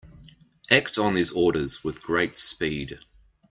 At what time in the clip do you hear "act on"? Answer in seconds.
0.71-1.13